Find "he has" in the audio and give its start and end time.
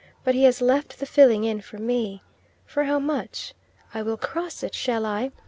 0.33-0.61